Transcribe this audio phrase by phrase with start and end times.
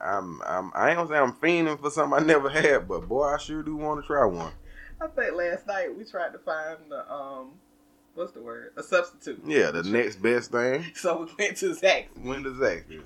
[0.02, 3.24] I'm I'm I ain't gonna say I'm fiending for something I never had, but boy,
[3.24, 4.52] I sure do want to try one.
[5.00, 7.52] I think last night we tried to find the um,
[8.14, 8.72] what's the word?
[8.76, 9.42] A substitute.
[9.46, 12.16] Yeah, the next best thing So we went to Zach's.
[12.18, 13.02] went to Zaxby's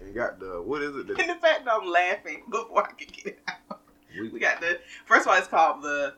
[0.00, 1.08] and got the what is it?
[1.08, 3.40] And The, the fact that I'm laughing before I can get it
[3.70, 3.80] out.
[4.18, 5.38] We we, got the first one.
[5.38, 6.14] It's called the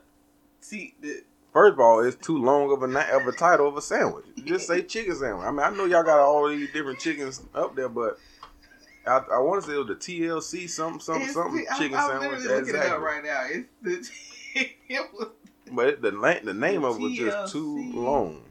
[0.59, 1.23] see the
[1.53, 4.25] First of all, it's too long of a of a title of a sandwich.
[4.43, 5.47] Just say chicken sandwich.
[5.47, 8.17] I mean, I know y'all got all these different chickens up there, but
[9.07, 11.97] I, I want to say it was the TLC something something it's- something I'm- chicken
[11.97, 12.39] I'm, sandwich.
[12.41, 13.05] literally looking it up Exactly.
[13.05, 13.45] right now.
[13.83, 14.09] It's
[14.55, 15.27] the it was,
[15.71, 18.41] But it, the la- the name of it was just too long,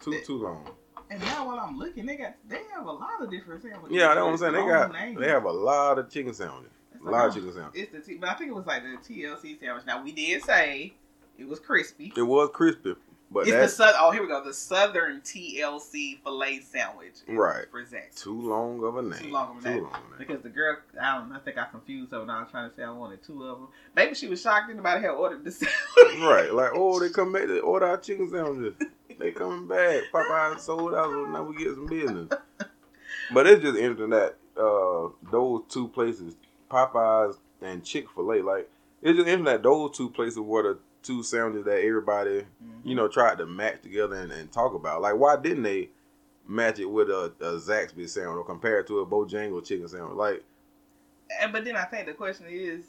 [0.00, 0.68] too too long.
[1.10, 3.96] and now while I'm looking, they got they have a lot of different sandwiches.
[3.96, 4.52] Yeah, that's what I'm saying.
[4.54, 5.20] They got names.
[5.20, 6.70] they have a lot of chicken sandwiches.
[7.06, 7.82] A lot of chicken sandwiches.
[7.82, 9.84] It's the T, but I think it was like the TLC sandwich.
[9.86, 10.94] Now we did say
[11.38, 12.12] it was crispy.
[12.16, 12.94] It was crispy,
[13.30, 13.96] but it's the southern.
[14.00, 14.44] Oh, here we go.
[14.44, 17.14] The Southern TLC filet sandwich.
[17.26, 17.64] Right.
[17.70, 18.14] For Zach.
[18.14, 19.12] too long of a name.
[19.18, 19.78] Too long of a name.
[19.78, 20.18] Too long of a name.
[20.18, 21.30] Because the girl, I don't.
[21.30, 23.42] know, I think I confused her when I was trying to say I wanted two
[23.44, 23.68] of them.
[23.96, 26.20] Maybe she was shocked anybody had ordered the sandwich.
[26.20, 28.74] Right, like oh, they come back to order our chicken sandwiches.
[29.18, 30.02] They coming back.
[30.12, 32.28] Popeyes sold out, so now we get some business.
[33.32, 36.36] But it's just interesting that uh, those two places,
[36.70, 38.70] Popeyes and Chick Fil A, like
[39.02, 42.88] it's just interesting that those two places were the two sandwiches that everybody, Mm-hmm.
[42.88, 45.00] you know, tried to match together and, and talk about.
[45.02, 45.90] Like, why didn't they
[46.48, 50.16] match it with a, a Zaxby sandwich or compare it to a Bojangles chicken sandwich?
[50.16, 50.42] Like,
[51.40, 52.84] And but then I think the question is,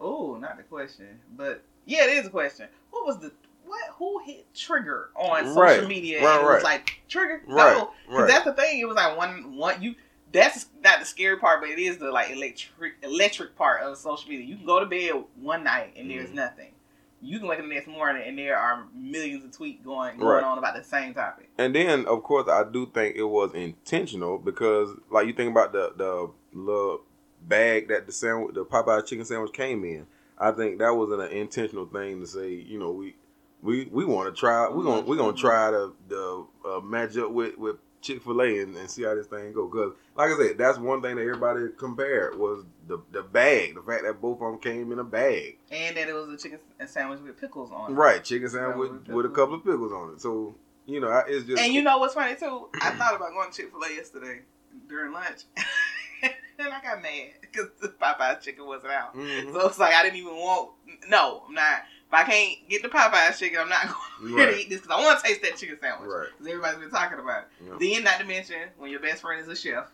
[0.00, 1.06] oh, not the question,
[1.36, 2.68] but yeah, it is a question.
[2.90, 3.32] What was the
[3.64, 3.80] what?
[3.98, 6.22] Who hit trigger on social Right, media?
[6.24, 8.28] right, and it was like trigger, Right, no, because right.
[8.28, 8.80] that's the thing.
[8.80, 9.94] It was like one one you.
[10.32, 14.30] That's not the scary part, but it is the like electric electric part of social
[14.30, 14.46] media.
[14.46, 16.34] You can go to bed one night and there's Mhm.
[16.34, 16.72] nothing.
[17.20, 20.28] You can wake up the next morning and there are millions of tweets going going
[20.28, 20.42] Right.
[20.44, 21.50] on about the same topic.
[21.58, 25.72] And then, of course, I do think it was intentional because, like, you think about
[25.72, 27.02] the the little
[27.42, 30.06] bag that the sandwich, the Popeye chicken sandwich came in.
[30.38, 32.50] I think that was an intentional thing to say.
[32.50, 33.14] You know, we
[33.62, 34.68] we we want to try.
[34.68, 38.58] We're gonna we're gonna try to the uh, match up with with Chick Fil A
[38.62, 39.68] and, and see how this thing go.
[39.68, 43.74] Because, like I said, that's one thing that everybody compared was the the bag.
[43.74, 45.58] The fact that both of them came in a bag.
[45.70, 47.94] And that it was a chicken sandwich with pickles on it.
[47.94, 50.20] Right, chicken sandwich With with, a couple of pickles on it.
[50.20, 50.54] So
[50.86, 52.68] you know, I- it's just And you know what's funny too?
[52.80, 54.40] I thought about going to Chick Fil A yesterday
[54.88, 55.42] during lunch,
[56.22, 56.32] and
[56.68, 59.14] I got mad because the Popeyes chicken wasn't out.
[59.16, 59.52] Mhm.
[59.52, 60.70] So it's like I didn't even want.
[61.08, 61.82] No, I'm not.
[62.08, 63.86] If I can't get the Popeyes chicken, I'm not
[64.20, 64.50] going Right.
[64.52, 66.10] to eat this because I want to taste that chicken sandwich.
[66.10, 66.28] Right.
[66.36, 67.48] Because everybody's been talking about it.
[67.80, 67.94] Yeah.
[67.94, 69.86] Then, not to mention, when your best friend is a chef,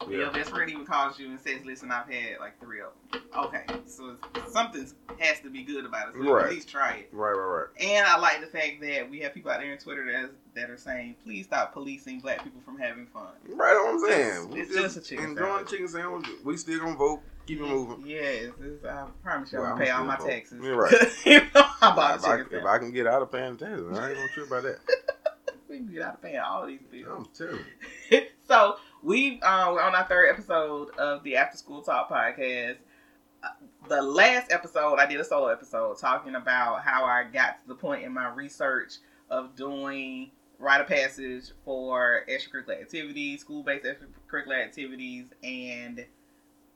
[0.00, 0.30] and your Yeah.
[0.30, 3.64] best friend even calls you and says, "Listen, I've had like three of them." Okay,
[3.86, 4.16] so
[4.50, 4.86] something
[5.18, 6.14] has to be good about it.
[6.22, 6.44] So Right.
[6.46, 7.08] at least try it.
[7.12, 7.66] Right, right, right.
[7.80, 10.70] And I like the fact that we have people out there on Twitter that, that
[10.70, 13.28] are saying, please stop policing black people from having fun.
[13.48, 14.52] Right, what I'm saying.
[14.52, 15.70] It's- it's just a chicken enjoying sandwich.
[15.70, 16.26] chicken sandwich.
[16.44, 17.22] We still gonna vote.
[17.46, 18.06] Keep it moving.
[18.06, 20.28] Yes, it's, I promise you Well, I'm pay all my broke.
[20.28, 20.62] taxes.
[20.62, 20.92] You're right.
[21.24, 21.46] You know?
[21.80, 22.64] I bought if, I, if.
[22.64, 24.78] I can get out of paying taxes, I ain't gonna trip about that.
[25.68, 27.06] we can get out of paying all these bills.
[27.08, 27.64] I'm telling
[28.10, 28.26] you.
[28.48, 32.76] so we uh, we're on our third episode of the After School Talk podcast.
[33.42, 33.48] Uh,
[33.88, 37.74] The last episode, I did a solo episode talking about how I got to the
[37.74, 38.94] point in my research
[39.30, 46.04] of doing rite of passage for extracurricular activities, school-based extracurricular activities, and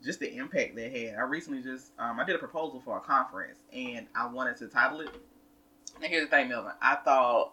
[0.05, 1.17] just the impact they had.
[1.19, 4.69] I recently just um, I did a proposal for a conference, and I wanted to
[4.69, 5.11] title it.
[5.97, 6.73] And here's the thing, Melvin.
[6.81, 7.53] I thought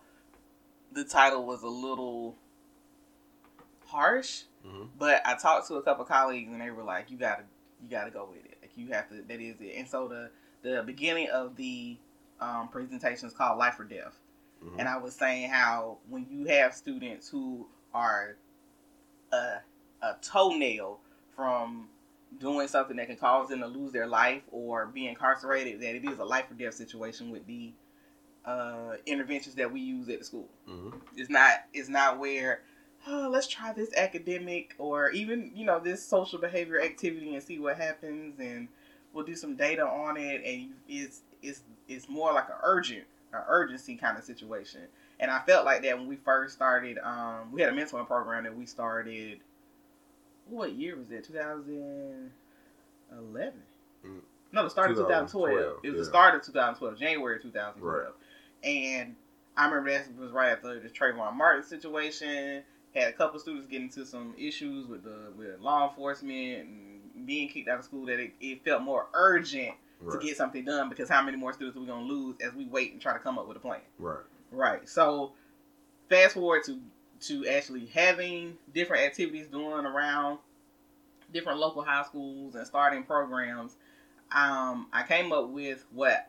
[0.92, 2.36] the title was a little
[3.88, 7.44] harsh, hmm but I talked to a couple colleagues, and they were like, "You gotta,
[7.81, 8.57] you gotta go with it.
[8.61, 9.21] Like you have to.
[9.27, 10.29] That is it." And so the
[10.61, 11.97] the beginning of the
[12.41, 14.19] um, presentation is called "Life or Death."
[14.61, 18.35] hmm and I was saying how when you have students who are
[19.31, 19.57] a,
[20.01, 21.00] a toenail
[21.35, 21.88] from
[22.39, 26.06] doing something that can cause them to lose their life or be incarcerated, that it
[26.06, 27.71] is a life or death situation with the
[28.45, 30.47] uh, interventions that we use at the school.
[30.67, 32.61] hmm It's not it's not where
[33.07, 37.59] oh, let's try this academic or even you know this social behavior activity and see
[37.59, 38.67] what happens and
[39.13, 43.41] we'll do some data on it and it's it's it's more like an urgent an
[43.47, 44.81] urgency kind of situation.
[45.19, 46.97] And I felt like that when we first started.
[47.03, 49.39] Um, we had a mentoring program that we started.
[50.49, 51.25] What year was that?
[51.25, 53.53] 2011.
[54.05, 54.19] Mm.
[54.51, 55.51] No, the start of 2012.
[55.51, 57.83] 2012, It was the start of 2012, January 2012.
[57.83, 58.07] Right.
[58.63, 59.15] And
[59.55, 62.63] I remember that was right after the Trayvon Martin situation.
[62.95, 67.47] Had a couple students get into some issues with the with law enforcement and being
[67.47, 68.06] kicked out of school.
[68.07, 70.18] That it, it felt more urgent Right.
[70.18, 72.65] to get something done because how many more students are we gonna lose as we
[72.65, 73.81] wait and try to come up with a plan?
[73.97, 74.24] Right.
[74.50, 74.88] Right.
[74.88, 75.33] So
[76.09, 76.80] fast forward to
[77.27, 80.39] to actually having different activities doing around
[81.33, 83.75] different local high schools and starting programs.
[84.31, 86.27] Um, I came up with what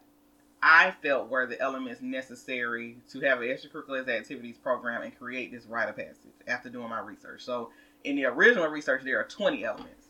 [0.62, 5.65] I felt were the elements necessary to have an extracurricular activities program and create this
[5.67, 7.43] rite of passage after doing my research.
[7.45, 7.71] So
[8.05, 10.09] in the original research there are 20 elements.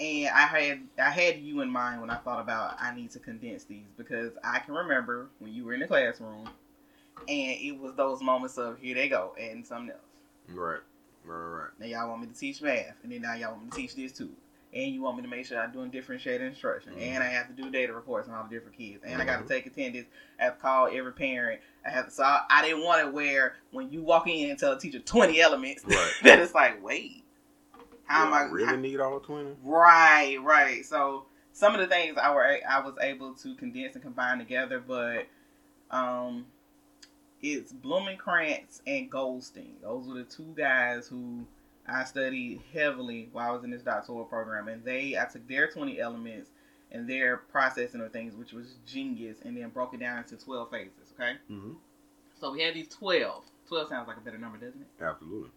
[0.00, 3.18] And I had I had you in mind when I thought about I need to
[3.18, 6.48] condense these because I can remember when you were in the classroom
[7.28, 10.00] and it was those moments of here they go and something else.
[10.48, 10.80] Right.
[11.24, 11.36] Right.
[11.36, 11.70] Right.
[11.78, 13.94] Now y'all want me to teach math, and then now y'all want me to teach
[13.94, 14.30] this too.
[14.74, 17.00] And you want me to make sure I'm doing differentiated instruction, Mhm.
[17.02, 19.40] and I have to do data reports on all the different kids, and I got
[19.40, 20.08] to take attendance.
[20.40, 21.60] I have to call every parent.
[21.86, 22.10] I have to.
[22.10, 24.98] So I, I didn't want it where when you walk in and tell a teacher
[24.98, 26.12] 20 elements, Right.
[26.24, 27.22] that it's like, wait,
[28.06, 29.54] how am I really how- need all twenty?
[29.62, 30.84] Right, right.
[30.84, 34.80] So some of the things I were I was able to condense and combine together,
[34.80, 35.26] but
[35.92, 36.46] um,
[37.42, 39.76] it's Blumenkrantz and Goldstein.
[39.82, 41.46] Those were the two guys who
[41.86, 45.68] I studied heavily while I was in this doctoral program, and they I took their
[45.70, 46.50] twenty elements
[46.92, 50.70] and their processing of things, which was genius, and then broke it down into twelve
[50.70, 51.12] phases.
[51.18, 51.72] Okay, Mm-hmm.
[52.40, 53.44] so we had these twelve.
[53.68, 55.02] Twelve sounds like a better number, doesn't it?
[55.02, 55.50] Absolutely.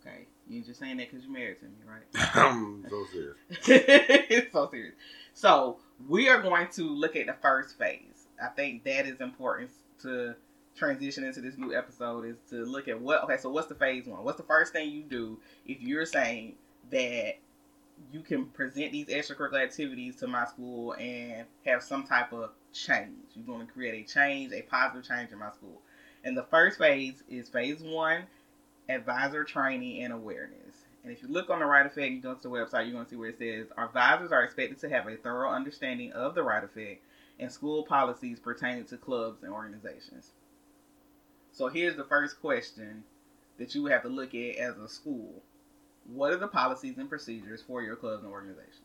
[0.00, 2.04] Okay, you just saying that because you're married to me, right?
[2.34, 3.36] I'm so serious.
[3.66, 4.94] it's so serious.
[5.32, 5.78] So
[6.08, 8.26] we are going to look at the first phase.
[8.42, 9.70] I think that is important
[10.02, 10.34] to
[10.76, 14.06] transition into this new episode is to look at what okay, so what's the phase
[14.06, 14.24] one?
[14.24, 16.54] What's the first thing you do if you're saying
[16.90, 17.36] that
[18.12, 23.14] you can present these extracurricular activities to my school and have some type of change.
[23.34, 25.80] You're going to create a change, a positive change in my school.
[26.24, 28.24] And the first phase is phase one,
[28.88, 30.84] advisor training and awareness.
[31.02, 33.04] And if you look on the right effect, you go to the website, you're going
[33.04, 36.34] to see where it says our advisors are expected to have a thorough understanding of
[36.34, 37.02] the right effect
[37.38, 40.32] and school policies pertaining to clubs and organizations.
[41.54, 43.04] So here's the first question
[43.58, 45.42] that you have to look at as a school.
[46.12, 48.82] What are the policies and procedures for your clubs and organizations?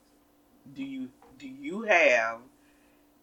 [0.73, 2.39] Do you do you have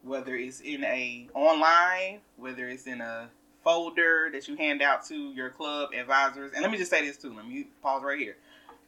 [0.02, 3.28] whether it's in a online, whether it's in a
[3.62, 6.52] folder that you hand out to your club advisors.
[6.52, 7.34] And let me just say this too.
[7.34, 8.36] Let me pause right here.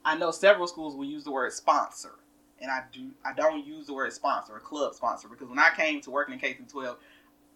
[0.04, 2.14] I know several schools will use the word sponsor,
[2.60, 3.10] and I do.
[3.24, 6.34] I don't use the word sponsor or club sponsor because when I came to working
[6.34, 6.98] in K through twelve,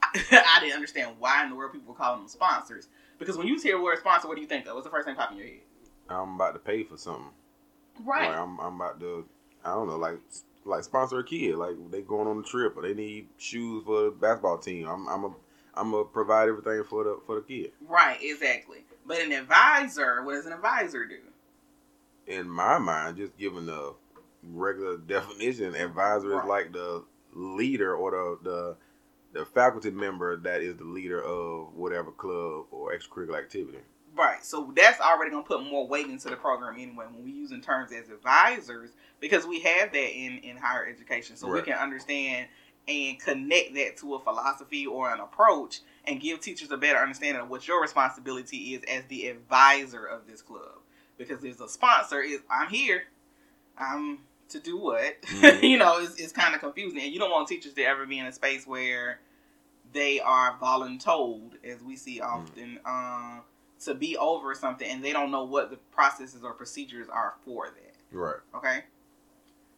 [0.15, 2.89] I, didn't understand why in the world people were calling them sponsors.
[3.19, 4.75] Because when you hear the word sponsor, what do you think of?
[4.75, 5.61] What's the first thing popping your head?
[6.09, 7.31] I'm about to pay for something.
[8.05, 8.29] Right.
[8.31, 9.25] Like, I'm, I'm about to,
[9.65, 10.19] I don't know, like
[10.65, 11.57] like sponsor a kid.
[11.57, 14.89] Like they going on a trip or they need shoes for the basketball team.
[14.89, 15.35] I'm I'm a
[15.75, 17.73] I'm a provide everything for the for the kid.
[17.87, 18.19] Right.
[18.21, 18.85] Exactly.
[19.07, 21.19] But an advisor, what does an advisor do?
[22.27, 23.95] In my mind, just given the
[24.43, 26.43] regular definition, advisor Right.
[26.45, 27.05] is like the
[27.35, 28.77] leader or the the
[29.33, 33.79] the faculty member that is the leader of whatever club or extracurricular activity.
[34.15, 34.45] Right.
[34.45, 37.63] So that's already going to put more weight into the program anyway when we using
[37.63, 41.37] terms as advisors because we have that in, in higher education.
[41.37, 42.49] So we can understand
[42.87, 47.43] and connect that to a philosophy or an approach and give teachers a better understanding
[47.43, 50.81] of what your responsibility is as the advisor of this club.
[51.17, 53.05] Because as a sponsor, is I'm here,
[53.79, 54.19] I'm
[54.53, 55.17] to do what?
[55.43, 55.65] Mm-hmm.
[55.65, 58.19] you know, it's, it's kind of confusing, and you don't want teachers to ever be
[58.19, 59.19] in a space where
[59.93, 62.27] they are voluntold, as we see mm.
[62.27, 63.39] often, mm-hmm.
[63.39, 63.41] uh,
[63.85, 67.67] to be over something, and they don't know what the processes or procedures are for
[67.67, 68.17] that.
[68.17, 68.37] Right.
[68.55, 68.85] Okay.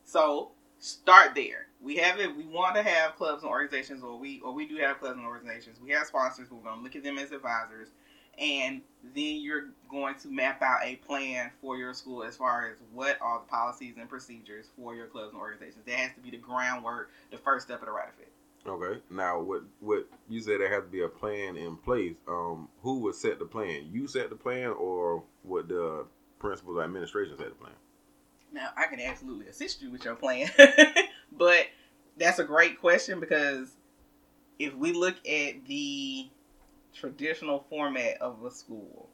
[0.04, 1.68] So start there.
[1.80, 2.36] We have it.
[2.36, 5.26] We want to have clubs and organizations, or we or we do have clubs and
[5.26, 5.78] organizations.
[5.80, 6.50] We have sponsors.
[6.50, 7.88] We're going to look at them as advisors,
[8.38, 8.80] and
[9.14, 13.18] then you're going to map out a plan for your school as far as what
[13.20, 15.84] are the policies and procedures for your clubs and organizations.
[15.86, 18.30] That has to be the groundwork, the first step of the Right Effect.
[18.66, 19.00] Okay.
[19.10, 22.14] Now, what what you said there has to be a plan in place.
[22.26, 23.88] Um, who would set the plan?
[23.92, 26.06] You set the plan, or would the
[26.38, 27.74] principals administration set the plan?
[28.52, 30.48] Now, I can absolutely assist you with your plan,
[31.32, 31.66] but
[32.16, 33.76] that's a great question because
[34.58, 36.28] if we look at the
[36.94, 39.08] traditional format of a school,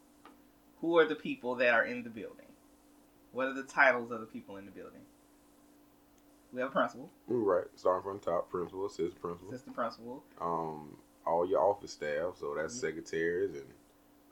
[0.80, 2.46] who are the people that are in the building?
[3.32, 5.00] What are the titles of the people in the building?
[6.52, 7.10] We have a principal.
[7.28, 10.24] Right, starting from the top, principal, assistant principal, assistant principal.
[10.40, 10.96] Um,
[11.26, 12.86] all your office staff, so that's mm-hmm.
[12.86, 13.66] secretaries and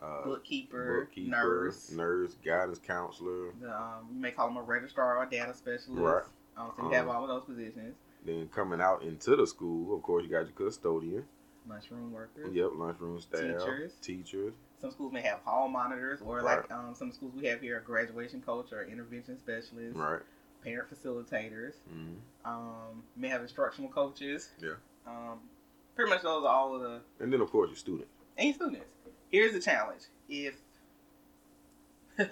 [0.03, 3.53] uh, bookkeeper, bookkeeper, nurse, nurse, guidance counselor.
[3.61, 5.91] The, um, you may call them a registrar or data specialist.
[5.91, 6.23] Right.
[6.57, 7.95] Um, so you um, have all of those positions.
[8.25, 11.25] Then coming out into the school, of course, you got your custodian,
[11.69, 12.55] lunchroom workers.
[12.55, 13.93] Yep, lunchroom staff, teachers.
[14.01, 14.55] Teachers.
[14.81, 16.59] Some schools may have hall monitors, or right.
[16.59, 19.97] like um, some schools we have here, a graduation coach or intervention specialist.
[19.97, 20.21] Right.
[20.63, 21.75] Parent facilitators.
[21.93, 22.15] Mm-hmm.
[22.45, 24.51] Um, may have instructional coaches.
[24.61, 24.75] Yeah.
[25.07, 25.41] Um,
[25.95, 27.01] pretty much those are all of the.
[27.21, 28.11] And then of course your students.
[28.37, 28.87] And your students
[29.31, 30.55] here's the challenge: if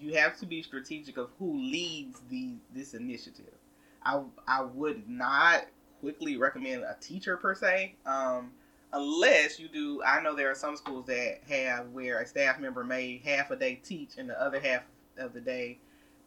[0.00, 3.54] you have to be strategic of who leads the this initiative,
[4.02, 5.66] I I would not
[6.00, 7.94] quickly recommend a teacher per se.
[8.06, 8.52] Um,
[8.94, 12.82] unless you do i know there are some schools that have where a staff member
[12.82, 14.82] may half a day teach and the other half
[15.18, 15.78] of the day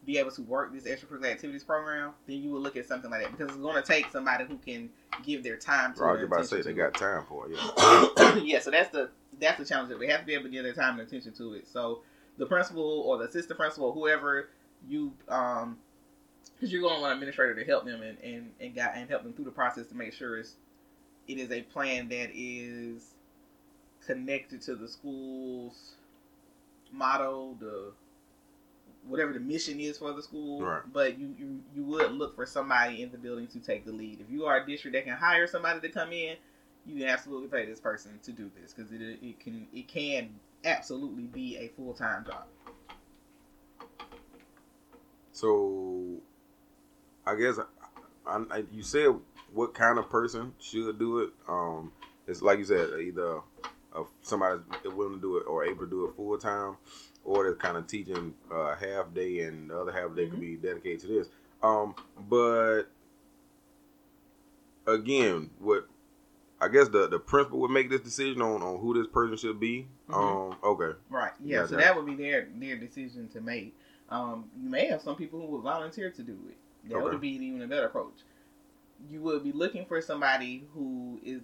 [0.04, 3.22] be able to work this extracurricular activities program, then you would look at something like
[3.22, 4.90] that because it's going to take somebody who can
[5.24, 6.00] give their time to.
[6.00, 7.56] Roger, about to say they got time for it.
[7.56, 8.36] Yeah.
[8.42, 8.60] yeah.
[8.60, 10.74] So that's the that's the challenge that they have to be able to give their
[10.74, 11.68] time and attention to it.
[11.68, 12.02] So
[12.36, 14.48] the principal or the assistant principal, whoever
[14.88, 15.78] you, um,
[16.62, 19.10] because you're going to want an administrator to help them and and and, got, and
[19.10, 20.54] help them through the process to make sure it's
[21.26, 23.14] it is a plan that is
[24.06, 25.96] connected to the school's
[26.92, 27.92] motto, the
[29.08, 30.62] whatever the mission is for the school.
[30.62, 30.82] Right.
[30.92, 34.20] But you, you you would look for somebody in the building to take the lead.
[34.20, 36.36] If you are a district that can hire somebody to come in,
[36.86, 40.30] you can absolutely pay this person to do this because it it can it can
[40.64, 42.44] absolutely be a full time job.
[45.32, 46.20] So,
[47.26, 47.58] I guess
[48.26, 49.14] I, I, you said
[49.52, 51.30] what kind of person should do it.
[51.48, 51.92] Um,
[52.26, 53.40] it's like you said, either
[53.94, 56.76] uh, somebody willing to do it or able to do it full time
[57.24, 60.32] or they're kind of teaching uh, half day and the other half day mm-hmm.
[60.32, 61.28] could be dedicated to this.
[61.62, 61.94] Um,
[62.28, 62.84] but
[64.86, 65.86] again, what
[66.60, 69.60] I guess the the principal would make this decision on, on who this person should
[69.60, 69.86] be.
[70.08, 70.14] Mm-hmm.
[70.14, 71.66] Um, okay, right, yeah.
[71.66, 73.76] so that would be their their decision to make.
[74.08, 76.56] Um, you may have some people who would volunteer to do it.
[76.88, 77.04] That okay.
[77.04, 78.20] would be even a better approach.
[79.10, 81.42] You would be looking for somebody who is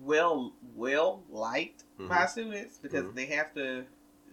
[0.00, 2.08] well well liked mm-hmm.
[2.08, 3.16] by students because mm-hmm.
[3.16, 3.84] they have to.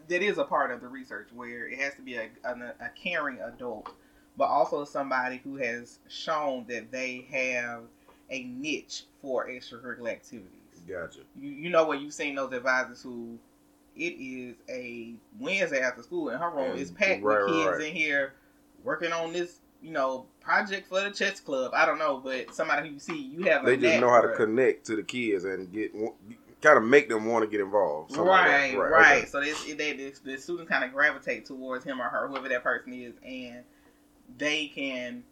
[0.07, 2.89] That is a part of the research where it has to be a, a, a
[2.95, 3.89] caring adult,
[4.37, 7.81] but also somebody who has shown that they have
[8.29, 10.51] a niche for extracurricular activities.
[10.87, 11.21] Gotcha.
[11.35, 13.39] You you know when you've seen those advisors who
[13.95, 17.77] it is a Wednesday after school and her room and, is packed right, with kids
[17.77, 17.87] right.
[17.87, 18.33] in here
[18.85, 21.71] working on this you know, project for the chess club.
[21.75, 23.63] I don't know, but somebody who you see, you have.
[23.63, 24.35] They just know how to it.
[24.35, 25.93] connect to the kids and get
[26.61, 28.17] kind of make them want to get involved.
[28.17, 29.17] Right, like right, right.
[29.19, 29.27] Okay.
[29.27, 32.63] So this, they, this, the students kind of gravitate towards him or her, whoever that
[32.63, 33.63] person is, and
[34.37, 35.23] they can.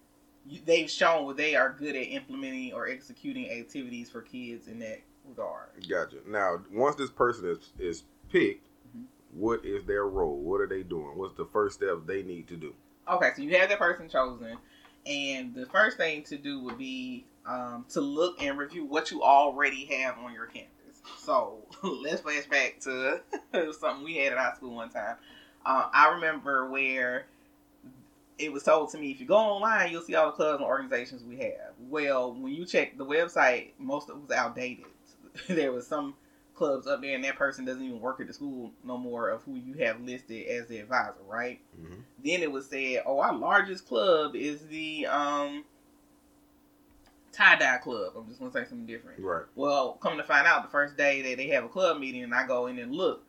[0.65, 5.01] They've shown what they are good at implementing or executing activities for kids in that
[5.25, 5.69] regard.
[5.89, 6.17] Gotcha.
[6.27, 9.05] Now, once this person is is picked, mm-hmm.
[9.31, 10.37] what is their role?
[10.37, 11.17] What are they doing?
[11.17, 12.75] What's the first step they need to do?
[13.07, 14.57] Okay, so you have that person chosen,
[15.05, 19.21] and the first thing to do would be um, to look and review what you
[19.21, 20.69] already have on your campus.
[21.17, 23.21] So let's flash back to
[23.79, 25.17] something we had at our school one time.
[25.65, 27.25] Uh, I remember where
[28.37, 30.65] it was told to me if you go online, you'll see all the clubs and
[30.65, 31.73] organizations we have.
[31.89, 34.85] Well, when you check the website, most of it was outdated.
[35.47, 36.15] there was some
[36.55, 39.41] clubs up there and that person doesn't even work at the school no more of
[39.43, 41.59] who you have listed as the advisor, right?
[41.79, 42.01] Mm-hmm.
[42.23, 45.65] Then it was said, oh, our largest club is the um
[47.31, 48.13] tie dye club.
[48.15, 49.19] I'm just gonna say something different.
[49.19, 49.43] Right.
[49.55, 52.33] Well, come to find out, the first day that they have a club meeting, and
[52.33, 53.25] I go in and look,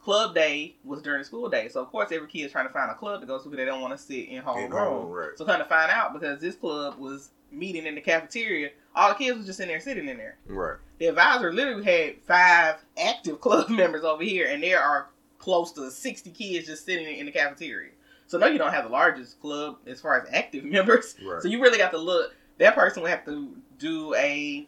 [0.00, 1.68] club day was during school day.
[1.68, 3.56] So of course, every kid is trying to find a club to go to because
[3.56, 5.08] they don't want to sit in home room.
[5.08, 5.30] right.
[5.36, 8.70] So kind of find out because this club was meeting in the cafeteria.
[8.94, 10.36] All the kids was just in there sitting in there.
[10.46, 10.76] Right.
[10.98, 15.90] The advisor literally had five active club members over here, and there are close to
[15.90, 17.90] sixty kids just sitting in the cafeteria.
[18.26, 21.14] So no, you don't have the largest club as far as active members.
[21.24, 21.42] Right.
[21.42, 22.34] So you really got to look.
[22.58, 24.66] That person would have to do a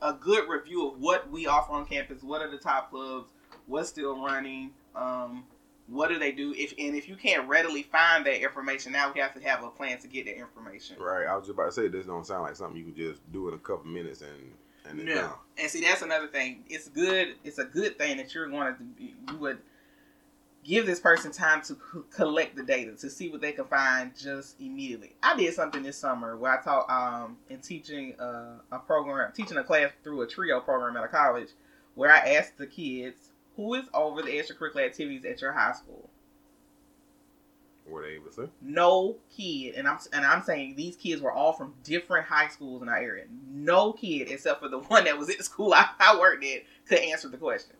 [0.00, 2.22] a good review of what we offer on campus.
[2.22, 3.30] What are the top clubs?
[3.66, 4.70] What's still running?
[4.94, 5.44] Um,
[5.88, 6.54] what do they do?
[6.56, 9.70] If and if you can't readily find that information, now we have to have a
[9.70, 10.96] plan to get that information.
[11.00, 11.26] Right.
[11.26, 13.48] I was just about to say this don't sound like something you could just do
[13.48, 14.52] in a couple minutes and
[14.88, 15.30] and No, done.
[15.58, 16.64] and see that's another thing.
[16.68, 17.36] It's good.
[17.44, 19.58] It's a good thing that you're going to be, you would
[20.64, 24.14] give this person time to c- collect the data to see what they can find
[24.16, 25.14] just immediately.
[25.22, 29.56] I did something this summer where I taught um in teaching uh, a program, teaching
[29.56, 31.48] a class through a TRIO program at a college,
[31.94, 33.27] where I asked the kids
[33.58, 36.08] who is over the extracurricular activities at your high school.
[37.88, 41.52] Were they able to no kid, and I'm and I'm saying these kids were all
[41.52, 43.24] from different high schools in our area.
[43.50, 46.62] No kid, except for the one that was at the school I, I worked at,
[46.86, 47.74] could answer the question.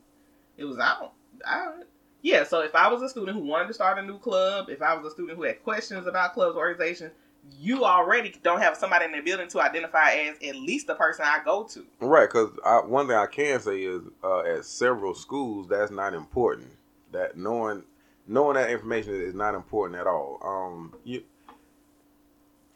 [0.56, 1.12] It was I don't,
[1.46, 1.86] I don't.
[2.22, 4.82] Yeah, so if I was a student who wanted to start a new club, if
[4.82, 7.12] I was a student who had questions about clubs or organizations,
[7.58, 11.24] you already don't have somebody in the building to identify as at least the person
[11.26, 11.84] I go to.
[12.00, 12.50] Right, because
[12.86, 16.68] one thing I can say is uh, at several schools that's not important.
[17.12, 17.84] That knowing
[18.26, 20.38] knowing that information is not important at all.
[20.44, 21.22] Um, you,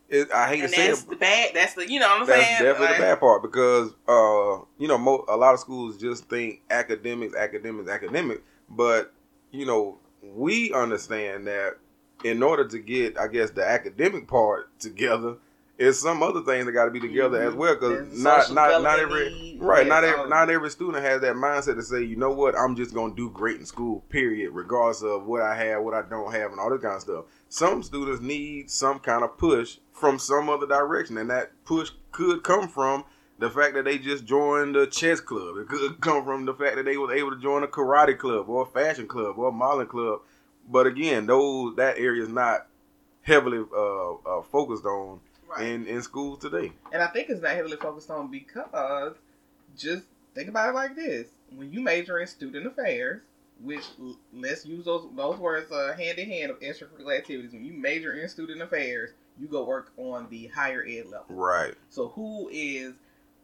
[0.09, 1.51] it, I hate And to say that's it, the bad.
[1.55, 2.63] That's the you know what I'm that's saying.
[2.63, 6.29] definitely Like, the bad part because uh, you know mo- a lot of schools just
[6.29, 9.13] think academics, academics, academics, but
[9.51, 11.79] you know we understand that
[12.25, 15.37] in order to get, I guess, the academic part together.
[15.79, 17.49] It's some other things that got to be together Mhm.
[17.49, 21.35] as well, because not not not every right, not every not every student has that
[21.35, 25.03] mindset to say, you know what, I'm just gonna do great in school, period, regardless
[25.03, 27.25] of what I have, what I don't have, and all this kind of stuff.
[27.49, 32.45] Some students need some kind of push from some other direction, and that push could
[32.45, 33.05] come from
[33.39, 35.57] the fact that they just joined a chess club.
[35.57, 38.49] It could come from the fact that they was able to join a karate club
[38.49, 40.21] or a fashion club or a modeling club.
[40.73, 42.67] But again, those that area is not
[43.23, 45.67] heavily uh, uh, focused on Right.
[45.69, 46.73] in in schools today.
[46.93, 49.15] And I think it's not heavily focused on because
[49.77, 50.05] just
[50.35, 53.21] think about it like this: when you major in student affairs,
[53.61, 53.85] which
[54.33, 57.53] let's use those those words uh, hand in hand of extracurricular activities.
[57.53, 61.27] When you major in student affairs, you go work on the higher ed level.
[61.29, 61.75] Right.
[61.91, 62.95] So who is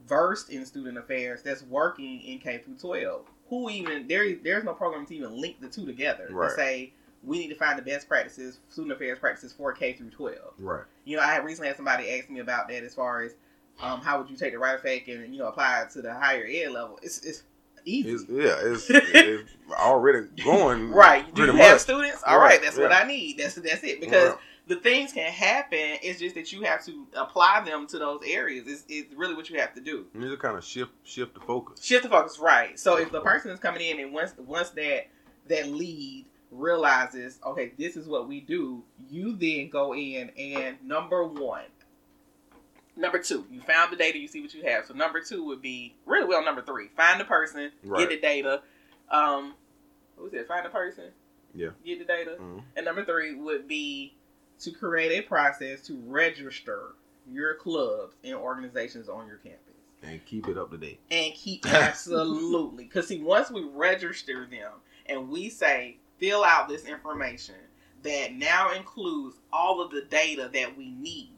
[0.06, 3.26] versed in student affairs that's working in K through twelve?
[3.50, 4.34] Who even there?
[4.42, 6.48] There's no program to even link the two together Right.
[6.48, 6.92] to say
[7.24, 10.84] we need to find the best practices, student affairs practices for K through twelve Right.
[11.04, 13.34] you know, I had recently had somebody ask me about that as far as
[13.80, 16.12] um, how would you take the right effect and you know apply it to the
[16.14, 16.98] higher ed level.
[17.02, 17.42] It's it's
[17.84, 21.32] easy, It's, yeah, it's, it's already going right?
[21.34, 21.80] Do you have much.
[21.80, 22.22] students?
[22.26, 22.92] All right, Right, that's what.
[22.92, 23.38] I need.
[23.38, 24.38] That's that's it because Right.
[24.66, 25.78] the things can happen.
[26.02, 28.64] It's just that you have to apply them to those areas.
[28.66, 30.06] It's, it's really what you have to do.
[30.14, 31.82] You just kind of shift shift the focus.
[31.82, 32.78] Shift the focus, right?
[32.78, 35.06] So if the person is coming in and once once that
[35.48, 41.24] that lead realizes, okay, this is what we do, you then go in and number
[41.24, 41.64] one,
[42.96, 44.86] number two, you found the data, you see what you have.
[44.86, 46.44] So number two would be really well.
[46.44, 48.00] Number three, find the person, Right.
[48.00, 48.62] get the data.
[49.10, 49.54] Um,
[50.16, 50.48] what was it?
[50.48, 51.12] Find the person,
[51.54, 51.70] Yeah.
[51.84, 52.36] get the data.
[52.40, 52.62] Mhm.
[52.76, 54.14] And number three would be
[54.60, 56.94] to create a process to register
[57.30, 59.60] your clubs and organizations on your campus
[60.02, 60.98] And keep it up to date.
[61.10, 64.72] and keep absolutely because see once we register them
[65.06, 67.54] and we say fill out this information
[68.02, 71.30] that now includes all of the data that we need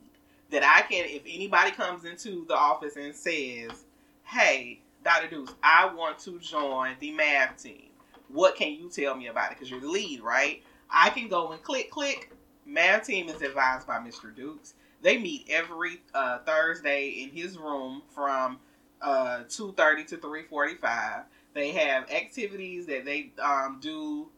[0.50, 3.84] that i can if anybody comes into the office and says
[4.24, 7.86] hey dr dukes i want to join the math team.
[8.28, 9.56] What can you tell me about it?
[9.58, 10.62] Because you're the lead right?
[10.88, 12.30] I can go and click click.
[12.64, 14.74] Math team is advised by mr dukes.
[15.02, 18.58] They meet every uh, thursday in his room from
[19.02, 21.24] uh 2:30 to 3:45.
[21.54, 24.28] They have activities that they um, do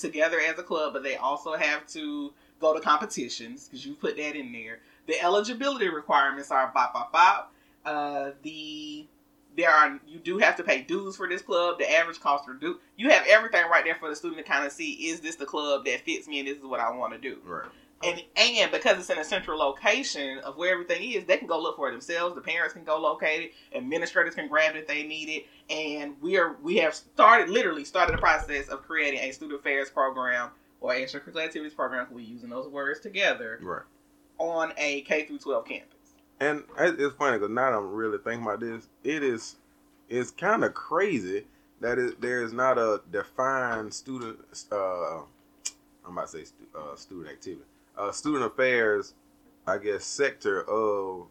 [0.00, 4.16] together as a club, but they also have to go to competitions because you put
[4.16, 4.80] that in there.
[5.06, 7.52] The eligibility requirements are bop bop bop.
[7.84, 9.06] Uh, the
[9.56, 11.78] there are you do have to pay dues for this club.
[11.78, 14.64] The average cost for due you have everything right there for the student to kind
[14.64, 17.12] of see is this the club that fits me and this is what I want
[17.12, 17.66] to do Right.
[18.02, 21.60] And and because it's in a central location of where everything is, they can go
[21.60, 22.34] look for it themselves.
[22.34, 23.76] The parents can go locate it.
[23.76, 25.46] Administrators can grab it if they need it.
[25.68, 29.90] And we are we have started literally started the process of creating a student affairs
[29.90, 32.06] program or extracurricular activities program.
[32.10, 33.82] We're using those words together Right.
[34.38, 35.96] on a K through twelve campus.
[36.40, 38.88] And it's funny because now I'm really thinking about this.
[39.04, 39.56] It is,
[40.08, 41.44] it's kind of crazy
[41.82, 44.38] that it, there is not a defined student.
[44.72, 47.64] Uh, I'm about to say stu- uh, student activity,
[48.00, 49.14] uh, student affairs,
[49.66, 51.26] I guess sector of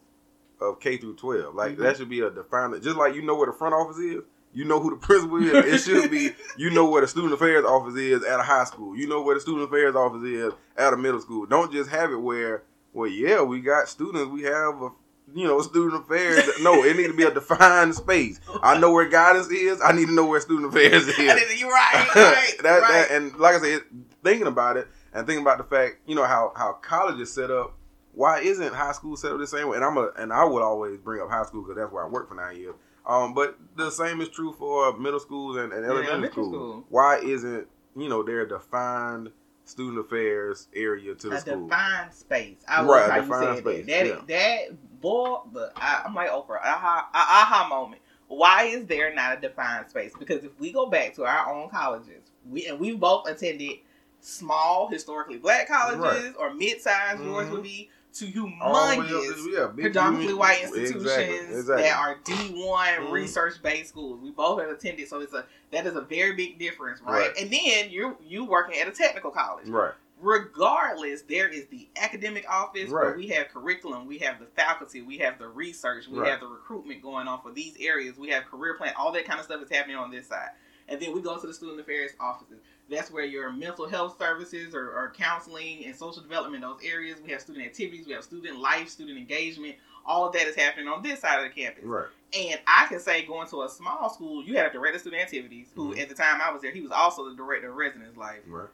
[0.60, 1.54] of K through 12.
[1.54, 1.82] Like mm-hmm.
[1.82, 2.80] that should be a defined.
[2.82, 5.52] Just like you know where the front office is, you know who the principal is.
[5.52, 8.96] It should be you know where the student affairs office is at a high school.
[8.96, 11.46] You know where the student affairs office is at a middle school.
[11.46, 14.30] Don't just have it where well, yeah, we got students.
[14.30, 14.90] We have a
[15.32, 16.44] you know, student affairs.
[16.60, 18.40] No, it needs to be a defined space.
[18.64, 19.80] I know where guidance is.
[19.80, 21.60] I need to know where student affairs is.
[21.60, 23.08] You're right, right, that, right.
[23.08, 23.82] That, and like I said,
[24.24, 27.50] thinking about it and thinking about the fact, you know, how how college is set
[27.50, 27.76] up.
[28.12, 29.76] Why isn't high school set up the same way?
[29.76, 32.08] And I'm a and I would always bring up high school because that's where I
[32.08, 32.74] worked for nine years.
[33.06, 36.48] Um, but the same is true for middle schools and, and elementary yeah, school.
[36.50, 36.84] school.
[36.88, 39.30] Why isn't you know there defined
[39.64, 41.66] student affairs area to the a school?
[41.66, 42.58] defined space.
[42.68, 43.86] I right, how you said space.
[43.86, 44.04] that.
[44.04, 44.68] That, yeah.
[44.68, 46.60] that boy, but I, am like Oprah.
[46.62, 48.02] Aha, aha moment.
[48.28, 50.12] Why is there not a defined space?
[50.16, 53.78] Because if we go back to our own colleges, we and we both attended
[54.20, 56.34] small historically black colleges right.
[56.38, 57.18] or mid-sized.
[57.18, 57.30] Mm-hmm.
[57.30, 61.82] Yours would be to humongous, yeah, predominantly white institutions exactly, exactly.
[61.84, 62.32] that are D
[62.66, 63.12] one mm-hmm.
[63.12, 64.20] research based schools.
[64.20, 67.28] We both have attended, so it's a that is a very big difference, right?
[67.28, 67.30] right?
[67.38, 69.92] And then you're you working at a technical college, right?
[70.20, 73.06] Regardless, there is the academic office right.
[73.06, 76.30] where we have curriculum, we have the faculty, we have the research, we right.
[76.30, 79.38] have the recruitment going on for these areas, we have career plan, all that kind
[79.38, 80.50] of stuff is happening on this side.
[80.88, 82.58] And then we go to the student affairs offices.
[82.90, 87.18] That's where your mental health services or, or counseling and social development, those areas.
[87.24, 89.76] We have student activities, we have student life, student engagement.
[90.04, 91.84] All of that is happening on this side of the campus.
[91.84, 92.06] Right.
[92.36, 95.22] And I can say going to a small school, you have a director of student
[95.22, 96.00] activities who mm-hmm.
[96.00, 98.40] at the time I was there, he was also the director of residence life.
[98.46, 98.68] Right.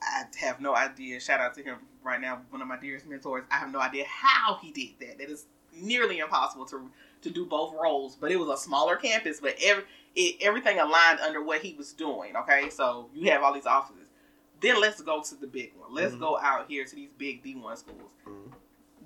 [0.00, 1.20] I have no idea.
[1.20, 3.44] Shout out to him right now, one of my dearest mentors.
[3.50, 5.18] I have no idea how he did that.
[5.18, 5.46] That is
[5.80, 6.90] nearly impossible to
[7.22, 8.16] to do both roles.
[8.16, 11.92] But it was a smaller campus, but every it, everything aligned under what he was
[11.92, 12.36] doing.
[12.36, 14.08] Okay, so you have all these offices.
[14.60, 15.94] Then let's go to the big one.
[15.94, 16.20] Let's mm-hmm.
[16.20, 18.10] go out here to these big D one schools.
[18.26, 18.50] Mm-hmm.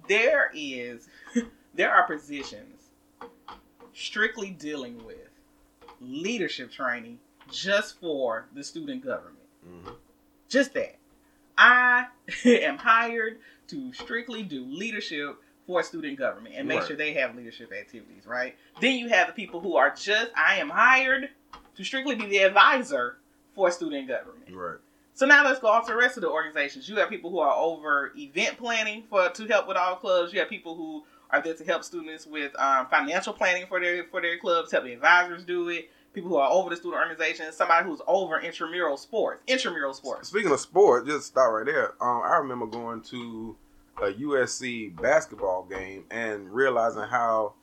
[0.09, 1.09] There is,
[1.75, 2.91] there are positions
[3.93, 5.17] strictly dealing with
[6.01, 7.19] leadership training
[7.51, 9.37] just for the student government.
[9.69, 9.91] Mm-hmm.
[10.49, 10.97] Just that.
[11.59, 12.07] I
[12.45, 16.89] am hired to strictly do leadership for student government and make right.
[16.89, 18.57] sure they have leadership activities, right?
[18.81, 21.31] Then you have the people who are just, I am hired
[21.77, 23.19] to strictly be the advisor
[23.55, 24.51] for student government.
[24.53, 24.79] Right.
[25.15, 26.89] So now let's go on to the rest of the organizations.
[26.89, 30.33] You have people who are over event planning for to help with all clubs.
[30.33, 34.05] You have people who are there to help students with um, financial planning for their
[34.05, 34.73] for their clubs.
[34.73, 35.91] Help the advisors do it.
[36.15, 37.53] People who are over the student organization.
[37.53, 39.43] Somebody who's over intramural sports.
[39.47, 40.29] Intramural sports.
[40.29, 41.93] Speaking of sports, just stop right there.
[42.01, 43.57] Um, I remember going to
[43.99, 47.55] a USC basketball game and realizing how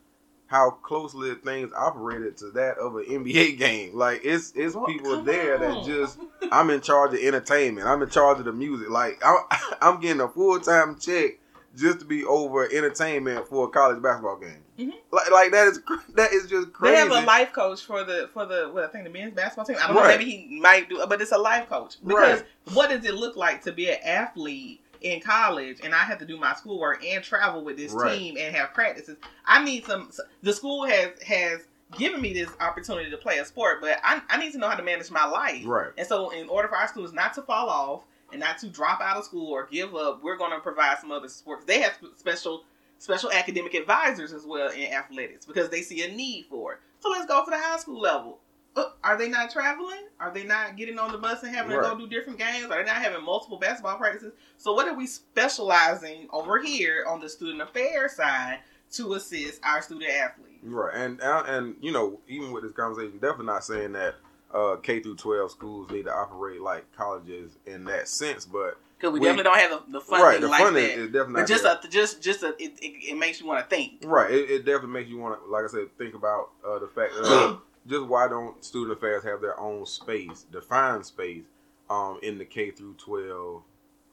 [0.48, 3.96] how closely things operated to that of an NBA game.
[3.96, 5.62] Like it's it's well, people there on.
[5.62, 6.20] that just
[6.52, 7.88] I'm in charge of entertainment.
[7.88, 8.90] I'm in charge of the music.
[8.90, 9.38] Like I'm,
[9.82, 11.40] I'm getting a full time check
[11.76, 14.64] just to be over entertainment for a college basketball game.
[14.80, 14.98] Mm-hmm.
[15.12, 15.82] Like, like that is
[16.16, 16.96] that is just crazy.
[16.96, 19.66] They have a life coach for the for the what I think the men's basketball
[19.66, 19.78] team.
[19.82, 20.04] I don't right.
[20.04, 20.18] know.
[20.18, 22.48] Maybe he might do, but it's a life coach because right.
[22.74, 24.82] what does it look like to be an athlete?
[25.02, 28.18] In college and I have to do my schoolwork and travel with this right.
[28.18, 29.18] team and have practices.
[29.46, 30.12] I need some.
[30.42, 31.62] The school has has
[31.98, 34.76] given me this opportunity to play a sport, but I, I need to know how
[34.76, 35.64] to manage my life.
[35.66, 35.90] Right.
[35.98, 39.02] And so, in order for our students not to fall off and not to drop
[39.02, 41.66] out of school or give up, we're going to provide some other sports.
[41.66, 42.64] They have special
[43.00, 46.80] special academic advisors as well in athletics because they see a need for it.
[47.00, 48.40] So let's go for the high school level.
[48.76, 50.06] Uh, are they not traveling?
[50.20, 51.84] Are they not getting on the bus and having right.
[51.84, 52.66] to go do different games?
[52.66, 54.34] Are they not having multiple basketball practices?
[54.58, 58.60] So what are we specializing over here on the student affairs side
[58.94, 60.64] to assist our student athletes?
[60.64, 64.16] Right, and and you know, even with this conversation, definitely not saying that
[64.54, 69.14] uh, K through twelve schools need to operate like colleges in that sense, but because
[69.14, 70.98] we, we, definitely don't have the, the funding right, the like funding that.
[70.98, 73.76] Is definitely but just a, just just a, it, it, it, makes you want to
[73.76, 74.04] think.
[74.04, 76.88] Right, it, it, definitely makes you want to, like I said, think about uh, the
[76.88, 81.44] fact that just why don't student affairs have their own space, defined space,
[81.90, 83.64] um, in the K through twelve,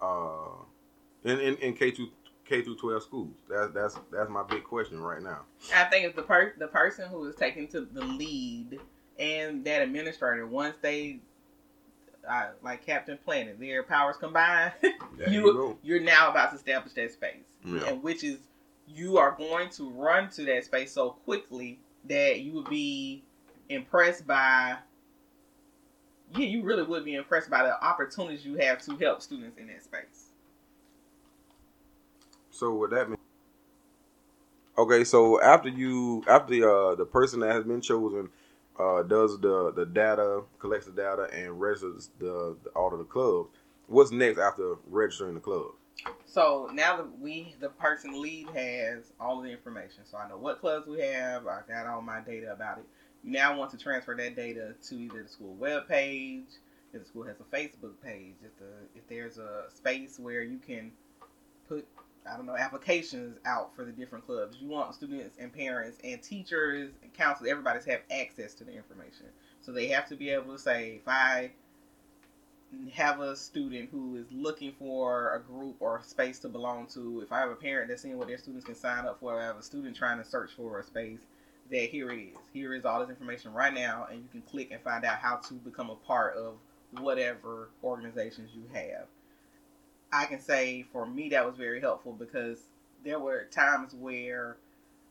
[0.00, 0.62] uh,
[1.24, 2.10] in in, in K through
[2.44, 3.36] K through twelve schools?
[3.48, 5.40] That's that's that's my big question right now.
[5.74, 8.78] I think if the per the person who is taking to the lead
[9.18, 11.20] and that administrator once they
[12.28, 14.72] uh, like Captain Planet, their powers combined,
[15.28, 17.84] you, you are now about to establish that space, yeah.
[17.86, 18.38] and which is
[18.88, 23.22] you are going to run to that space so quickly that you would be
[23.68, 24.76] impressed by
[26.34, 29.68] yeah, you really would be impressed by the opportunities you have to help students in
[29.68, 30.30] that space.
[32.50, 33.18] So what that mean?
[34.78, 38.28] Okay, so after you, after the uh, the person that has been chosen
[38.78, 43.04] uh, does the the data, collects the data, and registers the, the all of the
[43.04, 43.50] clubs.
[43.86, 45.66] What's next after registering the club?
[46.26, 50.00] So now that we, the person lead has all of the information.
[50.04, 51.46] So I know what clubs we have.
[51.46, 52.84] I got all my data about it.
[53.26, 56.44] You now want to transfer that data to either the school web page,
[56.92, 60.58] if the school has a Facebook page, if the if there's a space where you
[60.64, 60.92] can
[61.68, 61.86] put
[62.24, 64.58] I don't know applications out for the different clubs.
[64.60, 68.72] You want students and parents and teachers and counselors, everybody to have access to the
[68.72, 69.26] information.
[69.60, 71.50] So they have to be able to say, if I
[72.92, 77.20] have a student who is looking for a group or a space to belong to,
[77.22, 79.44] if I have a parent that's seeing what their students can sign up for, I
[79.44, 81.20] have a student trying to search for a space,
[81.70, 82.38] that here it is.
[82.52, 85.36] Here is all this information right now, and you can click and find out how
[85.48, 86.54] to become a part of
[87.00, 89.06] whatever organizations you have.
[90.12, 92.60] I can say for me that was very helpful because
[93.04, 94.56] there were times where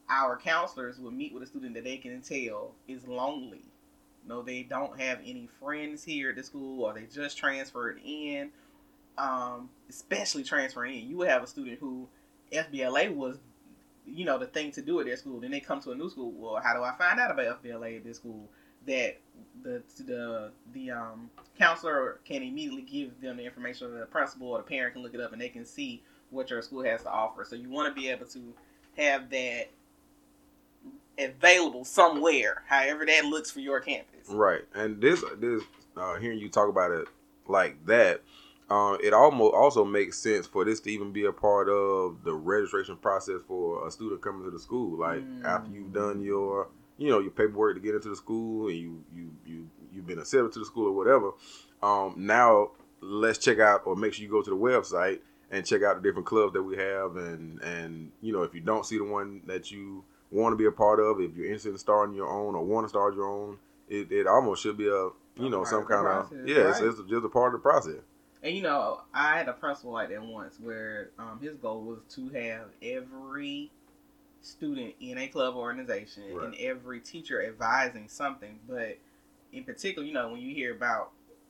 [0.10, 3.64] our counselors would meet with a student that they can tell is lonely.
[4.28, 8.50] Know, they don't have any friends here at the school or they just transferred in.
[9.18, 11.08] Um, especially transferring in.
[11.08, 12.08] You would have a student who
[12.52, 13.38] FBLA was,
[14.08, 15.40] you know, the thing to do at their school.
[15.40, 16.32] Then they come to a new school.
[16.32, 18.50] Well, how do I find out about FBLA at this school?
[18.86, 19.18] That
[19.64, 24.60] the the the um, counselor can immediately give them the information, or the principal or
[24.60, 27.10] the parent can look it up, and they can see what your school has to
[27.10, 27.44] offer.
[27.44, 28.54] So you want to be able to
[28.98, 29.72] have that
[31.18, 34.30] available somewhere, however that looks for your campus.
[34.30, 35.64] Right, and this this
[35.98, 37.08] uh, hearing you talk about it
[37.48, 38.22] like that,
[38.70, 42.34] uh, it almost also makes sense for this to even be a part of the
[42.34, 44.98] registration process for a student coming to the school.
[44.98, 45.46] Like mm.
[45.46, 49.04] after you've done your you know your paperwork to get into the school and you
[49.14, 51.32] you you you've been accepted to the school or whatever.
[51.84, 55.20] Um, now let's check out or make sure you go to the website
[55.52, 58.62] and check out the different clubs that we have and and you know if you
[58.62, 61.70] don't see the one that you want to be a part of, if you're interested
[61.72, 64.88] in starting your own or want to start your own, it, it almost should be
[64.88, 66.70] a you know some kind of yeah, right?
[66.70, 68.02] it's, it's, just a part of the process.
[68.46, 72.00] And you know, I had a principal like that once where um, his goal was
[72.10, 73.72] to have every
[74.42, 76.46] student in a club organization right.
[76.46, 78.60] and every teacher advising something.
[78.70, 79.00] But
[79.52, 81.10] in particular, you know, when you hear about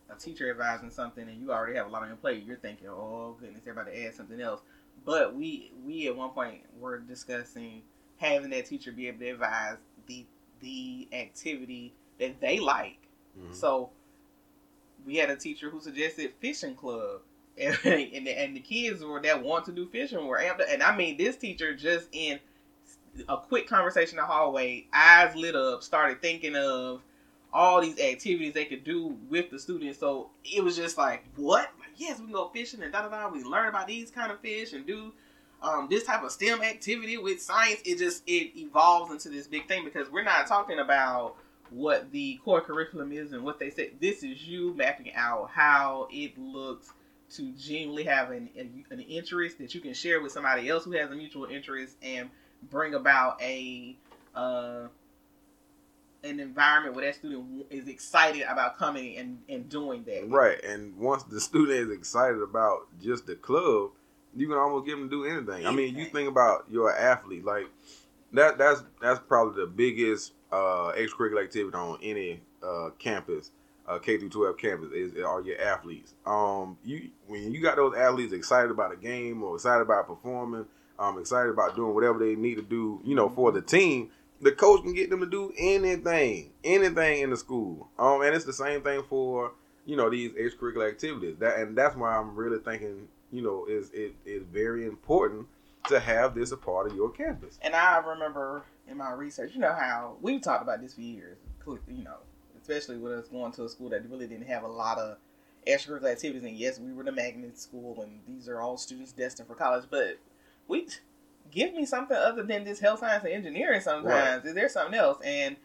[0.09, 2.87] a teacher advising something and you already have a lot on your plate, you're thinking,
[2.87, 4.61] "Oh goodness, they're about to add something else."
[5.03, 7.81] But we we at one point were discussing
[8.19, 9.75] having that teacher be able to advise
[10.07, 10.25] the
[10.61, 12.99] the activity that they like.
[13.37, 13.53] Mm-hmm.
[13.53, 13.89] So
[15.05, 17.21] we had a teacher who suggested fishing club.
[17.57, 20.83] And, and, the, and the kids were that want to do fishing were amped and
[20.83, 22.37] I mean this teacher just in
[23.27, 27.01] a quick conversation in the hallway, eyes lit up, started thinking of
[27.53, 29.99] all these activities they could do with the students.
[29.99, 31.71] So it was just like, what?
[31.95, 33.29] Yes, we go fishing and da da da.
[33.29, 35.13] We learn about these kind of fish and do
[35.61, 37.79] um, this type of STEM activity with science.
[37.85, 41.37] It just it evolves into this big thing because we're not talking about
[41.69, 43.91] what the core curriculum is and what they said.
[43.99, 46.91] This is you mapping out how it looks
[47.35, 48.49] to genuinely have an,
[48.89, 52.29] an interest that you can share with somebody else who has a mutual interest and
[52.69, 53.95] bring about a
[54.35, 54.87] uh,
[56.23, 60.27] an environment where that student is excited about coming and, and doing that.
[60.29, 63.91] Right, and once the student is excited about just the club,
[64.35, 65.65] you can almost get them to do anything.
[65.65, 65.67] anything.
[65.67, 67.67] I mean, you think about your athlete, like
[68.33, 68.57] that.
[68.57, 73.51] That's that's probably the biggest uh, extracurricular activity on any uh, campus,
[73.87, 76.13] uh, K through twelve campus, is are your athletes.
[76.25, 80.65] Um, you when you got those athletes excited about a game or excited about performing,
[80.99, 84.51] um, excited about doing whatever they need to do, you know, for the team, the
[84.51, 87.89] coach can get them to do anything, anything in the school.
[87.97, 89.53] Um, and it's the same thing for
[89.85, 91.37] you know these extracurricular activities.
[91.39, 95.47] That and that's why I'm really thinking, you know, is it is very important
[95.89, 97.59] to have this a part of your campus.
[97.61, 101.37] And I remember in my research, you know how we've talked about this for years,
[101.65, 102.17] you know,
[102.59, 105.17] especially with us going to a school that really didn't have a lot of
[105.67, 106.43] extracurricular activities.
[106.43, 109.85] And yes, we were the magnet school, and these are all students destined for college,
[109.89, 110.19] but
[110.67, 110.87] we
[111.51, 114.45] give me something other than this health science and engineering sometimes right.
[114.45, 115.55] is there something else and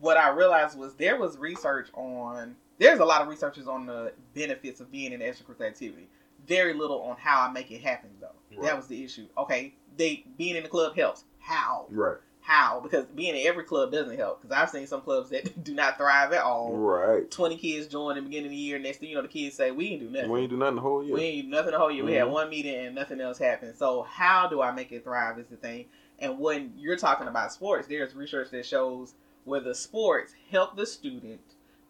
[0.00, 4.12] what i realized was there was research on there's a lot of researchers on the
[4.34, 6.08] benefits of being in extracurricular activity
[6.46, 8.62] very little on how i make it happen though right.
[8.62, 13.04] that was the issue okay they being in the club helps how right how because
[13.08, 16.32] being in every club doesn't help because I've seen some clubs that do not thrive
[16.32, 16.74] at all.
[16.74, 17.30] Right.
[17.30, 18.78] Twenty kids join in the beginning of the year.
[18.78, 20.30] Next thing you know, the kids say, "We ain't do nothing.
[20.30, 21.14] We ain't do nothing the whole year.
[21.14, 22.00] We ain't do nothing the whole year.
[22.00, 22.10] Mm-hmm.
[22.10, 22.32] We had mm-hmm.
[22.32, 23.76] one meeting and nothing else happened.
[23.76, 25.38] So how do I make it thrive?
[25.38, 25.86] Is the thing.
[26.18, 29.12] And when you're talking about sports, there's research that shows
[29.44, 31.40] whether sports help the student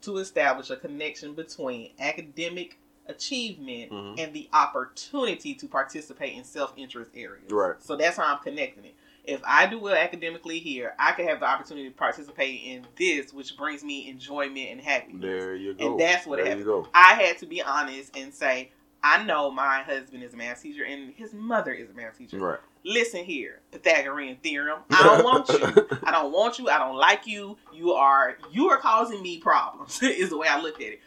[0.02, 4.18] to establish a connection between academic achievement mm-hmm.
[4.18, 7.50] and the opportunity to participate in self-interest areas.
[7.50, 7.80] Right.
[7.80, 8.94] So that's how I'm connecting it
[9.28, 13.32] if I do well academically here, I could have the opportunity to participate in this,
[13.32, 15.20] which brings me enjoyment and happiness.
[15.20, 15.86] There you go.
[15.86, 16.86] And that's what there happened.
[16.94, 18.70] I had to be honest and say,
[19.02, 22.38] I know my husband is a math teacher and his mother is a math teacher.
[22.38, 22.58] Right.
[22.84, 24.80] Listen here, Pythagorean theorem.
[24.90, 25.98] I don't want you.
[26.04, 26.70] I don't want you.
[26.70, 27.58] I don't like you.
[27.72, 30.00] You are you are causing me problems.
[30.02, 31.00] is the way I looked at it.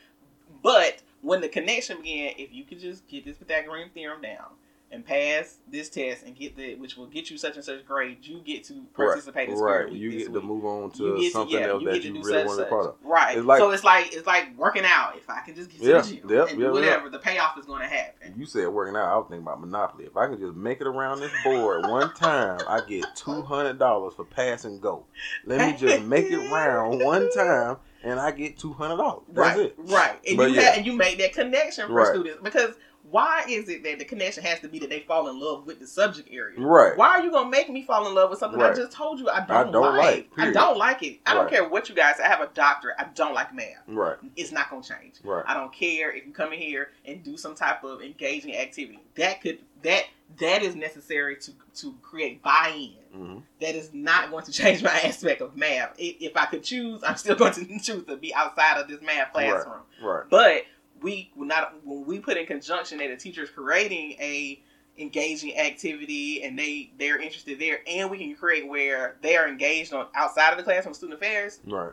[0.61, 4.45] But when the connection began, if you could just get this Pythagorean theorem down
[4.93, 8.17] and pass this test and get the which will get you such and such grade,
[8.21, 9.91] you get to participate in Spirit Right.
[9.93, 12.13] Week You get to move on You to to- something yeah, else you that you
[12.13, 12.95] really such, want to part of.
[13.03, 13.37] Right.
[13.37, 15.15] It's like- so it's like it's like working out.
[15.15, 16.71] If I can just get to Yeah, the gym yep, and yep, do yep.
[16.73, 18.33] whatever, the payoff is going to happen.
[18.37, 19.05] You said working out.
[19.05, 20.05] I was thinking about Monopoly.
[20.05, 23.79] If I can just make it around this board one time, I get two hundred
[23.79, 25.05] dollars for pass and go.
[25.45, 29.23] Let me just make it round one time, and I get two hundred dollars.
[29.31, 29.75] That's right, it.
[29.77, 30.61] right, and But you yeah.
[30.63, 32.07] have, and you make that connection for Right.
[32.07, 32.75] students because
[33.11, 35.79] why is it that the connection has to be that they fall in love with
[35.79, 36.59] the subject area?
[36.59, 36.97] Right.
[36.97, 39.29] Why are you gonna make me fall in love with something I just told you
[39.29, 40.29] I don't, don't like?
[40.37, 41.19] like, I don't like it.
[41.25, 42.15] I don't care what you guys.
[42.23, 42.95] I have a doctorate.
[42.97, 43.83] I don't like math.
[43.87, 44.17] Right.
[44.35, 45.15] It's not gonna change.
[45.23, 45.43] Right.
[45.45, 48.99] I don't care if you come in here and do some type of engaging activity.
[49.15, 50.05] That could that
[50.39, 52.93] that is necessary to to create buy-in.
[53.13, 55.93] hmm That is not going to change my aspect of math.
[55.97, 59.33] If I could choose, I'm still going to choose to be outside of this math
[59.33, 59.81] classroom.
[60.01, 60.23] Right.
[60.29, 60.63] But
[61.01, 64.61] we not when we put in conjunction that the teacher's creating a
[64.97, 69.93] engaging activity and they they're interested there, and we can create where they are engaged
[69.93, 71.59] on outside of the classroom student affairs.
[71.65, 71.91] Right.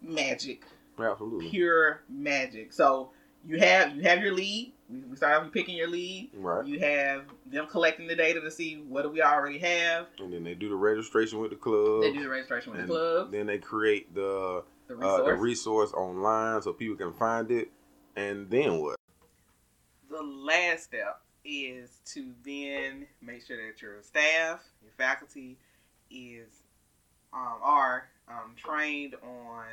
[0.00, 0.64] Magic,
[0.98, 1.48] Absolutely.
[1.50, 2.72] pure magic.
[2.72, 3.10] So
[3.46, 4.72] you have you have your lead.
[5.08, 6.30] We, start off picking your lead.
[6.34, 6.66] Right.
[6.66, 10.08] You have them collecting the data to see what do we already have.
[10.18, 12.02] And then they do the registration with the club.
[12.02, 15.92] They do the registration with the club, Then they create the the uh, the resource
[15.92, 17.70] online so people can find it.
[18.16, 18.96] And then what?
[20.10, 25.56] the last step is to then make sure that your staff, your faculty,
[26.10, 26.48] is
[27.32, 29.64] um, are um, trained on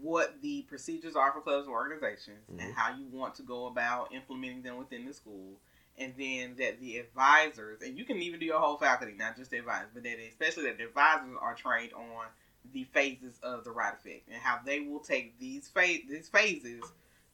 [0.00, 2.60] what the procedures are for clubs and organizations Mhm.
[2.62, 5.58] and how you want to go about implementing them within the school.
[5.96, 9.50] And then that the advisors, and you can even do your whole faculty, not just
[9.50, 12.26] the advisors, but that especially that the advisors are trained on
[12.72, 16.82] the phases of the right effect and how they will take these phase these phases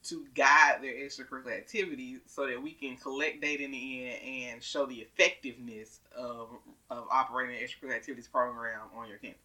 [0.03, 4.63] to guide their extracurricular activities so that we can collect data in the end and
[4.63, 6.49] show the effectiveness of,
[6.89, 9.41] of operating an extracurricular activities program on your campus.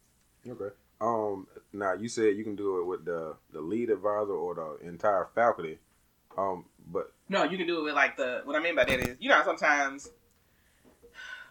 [0.47, 0.73] Okay.
[1.01, 1.47] Um.
[1.73, 5.27] Now you said you can do it with the the lead advisor or the entire
[5.35, 5.77] faculty.
[6.37, 6.65] Um.
[6.89, 9.17] But No, you can do it with like the what I mean by that is
[9.19, 10.09] you know sometimes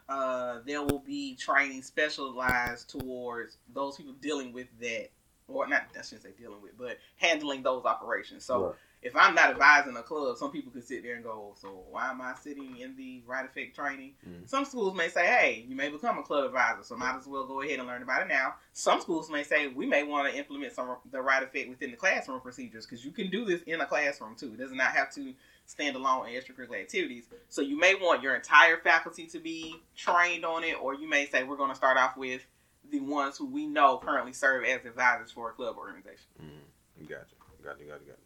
[0.09, 5.09] uh there will be training specialized towards those people dealing with that
[5.49, 8.45] or not I shouldn't say dealing with, but handling those operations.
[8.45, 8.75] So Right.
[9.03, 12.09] if I'm not advising a club, some people could sit there and go, So why
[12.11, 14.14] am I sitting in the right effect training?
[14.27, 14.49] Mhm.
[14.49, 17.45] Some schools may say, Hey, you may become a club advisor, so might as well
[17.47, 18.55] go ahead and learn about it now.
[18.73, 21.90] Some schools may say we may want to implement some of the right effect within
[21.90, 24.55] the classroom procedures because you can do this in a classroom too.
[24.55, 25.35] It does not have to
[25.66, 27.24] stand alone extracurricular activities.
[27.48, 31.27] So you may want your entire faculty to be trained on it, or you may
[31.27, 32.46] say we're going to start off with
[32.90, 36.27] the ones who we know currently serve as advisors for a club organization.
[36.42, 37.24] mm, gotcha.
[37.62, 37.85] Gotcha.
[37.85, 38.05] Gotcha.
[38.05, 38.18] Gotcha.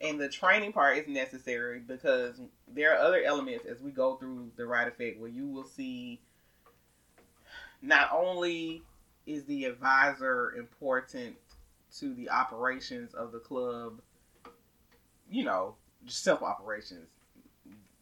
[0.00, 4.50] And the training part is necessary because there are other elements as we go through
[4.56, 6.20] the right effect where you will see
[7.80, 8.82] not only
[9.26, 11.36] is the advisor important
[11.98, 14.00] to the operations of the club,
[15.30, 15.74] you know,
[16.08, 17.08] simple operations,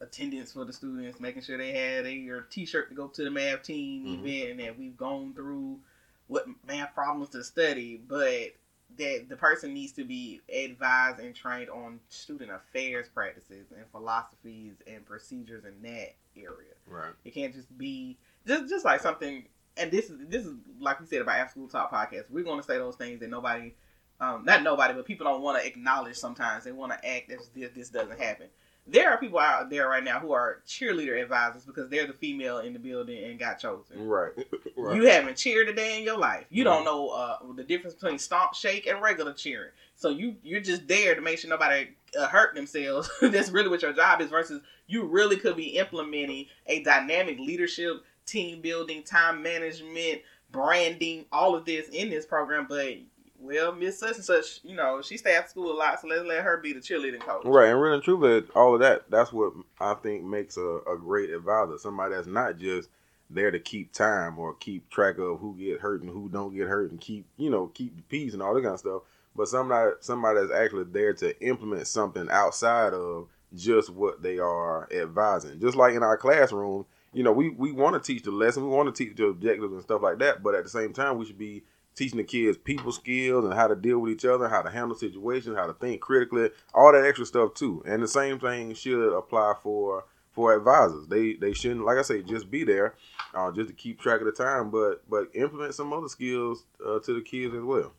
[0.01, 3.31] attendance for the students, making sure they had a your t-shirt to go to the
[3.31, 4.19] math team Mhm.
[4.25, 5.79] event, and that we've gone through
[6.27, 8.53] what math problems to study, but
[8.97, 14.75] that the person needs to be advised and trained on student affairs practices and philosophies
[14.87, 16.73] and procedures in that area.
[16.87, 17.13] Right.
[17.23, 19.45] It can't just be just just like something.
[19.77, 22.29] And this is this is like we said about After School Talk podcast.
[22.29, 23.73] We're going to say those things that nobody,
[24.19, 26.15] um, not nobody, but people don't want to acknowledge.
[26.15, 28.47] Sometimes they want to act as if this doesn't happen.
[28.87, 32.59] There are people out there right now who are cheerleader advisors because they're the female
[32.59, 34.07] in the building and got chosen.
[34.07, 34.31] Right.
[34.77, 34.95] right.
[34.95, 36.45] You haven't cheered a day in your life.
[36.49, 39.71] You don't know uh, the difference between stomp, shake, and regular cheering.
[39.95, 43.09] So you you're just there to make sure nobody uh, hurt themselves.
[43.21, 44.29] That's really what your job is.
[44.29, 51.55] Versus you really could be implementing a dynamic leadership, team building, time management, branding, all
[51.55, 52.67] of this in this program.
[52.69, 52.97] But
[53.45, 56.25] well, Miss such and such, you know, she stay at school a lot, so let's
[56.25, 57.45] let her be the cheerleading coach.
[57.45, 60.97] Right, and really and truly, all of that, that's what I think makes a, a
[60.97, 61.77] great advisor.
[61.77, 62.89] Somebody that's not just
[63.29, 66.67] there to keep time or keep track of who get hurt and who don't get
[66.67, 69.01] hurt and keep, you know, keep the peace and all that kind of stuff.
[69.35, 74.87] But somebody somebody that's actually there to implement something outside of just what they are
[74.91, 75.59] advising.
[75.59, 78.75] Just like in our classroom, you know, we, we want to teach the lesson, we
[78.75, 81.25] want to teach the objectives and stuff like that, but at the same time, we
[81.25, 81.63] should be
[81.95, 84.97] teaching the kids people skills and how to deal with each other, how to handle
[84.97, 87.83] situations, how to think critically, all that extra stuff too.
[87.85, 91.07] And the same thing should apply for for advisors.
[91.07, 92.95] They they shouldn't, like I say, just be there,
[93.33, 96.99] uh, just to keep track of the time, but but implement some other skills uh,
[96.99, 97.93] to the kids as well.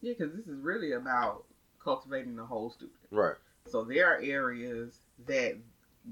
[0.00, 1.44] Yeah, because this is really about
[1.82, 2.98] cultivating the whole student.
[3.10, 3.34] Right.
[3.66, 5.56] So there are areas that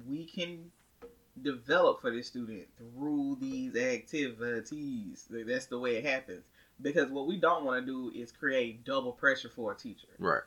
[0.09, 0.71] we can
[1.43, 5.27] develop for the student through these activities.
[5.31, 6.43] That's the way it happens.
[6.81, 10.09] Because what we don't want to do is create double pressure for a teacher.
[10.19, 10.43] Right.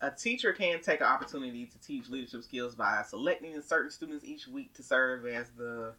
[0.00, 4.48] A teacher can take an opportunity to teach leadership skills by selecting certain students each
[4.48, 5.92] week to serve as the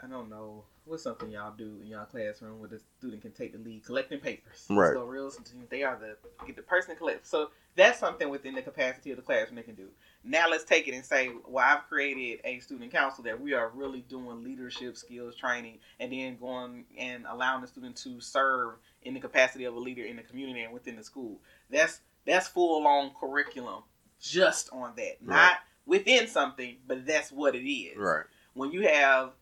[0.00, 3.52] I don't know what's something y'all do in y'all classroom where the student can take
[3.52, 4.66] the lead collecting papers.
[4.68, 4.92] Right.
[4.94, 5.30] So real
[5.70, 6.16] they are the
[6.46, 7.26] get the person collect.
[7.26, 9.88] So that's something within the capacity of the classroom they can do.
[10.24, 13.70] Now let's take it and say, well, I've created a student council that we are
[13.70, 19.14] really doing leadership skills training, and then going and allowing the student to serve in
[19.14, 21.40] the capacity of a leader in the community and within the school.
[21.70, 23.84] That's that's full on curriculum
[24.20, 25.36] just on that, right.
[25.36, 27.96] not within something, but that's what it is.
[27.96, 28.24] Right.
[28.54, 29.32] When you have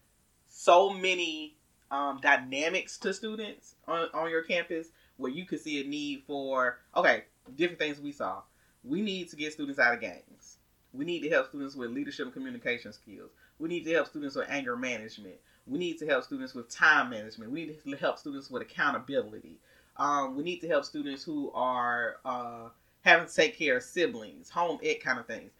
[0.56, 1.54] so many
[1.90, 4.88] um, dynamics to students on, on your campus,
[5.18, 7.24] where you could see a need for okay,
[7.56, 8.40] different things we saw.
[8.82, 10.56] We need to get students out of gangs.
[10.94, 13.30] We need to help students with leadership and communication skills.
[13.58, 15.34] We need to help students with anger management.
[15.66, 17.50] We need to help students with time management.
[17.50, 19.58] We need to help students with accountability.
[19.98, 22.68] Um, we need to help students who are uh,
[23.02, 25.50] having to take care of siblings, home ed kind of things.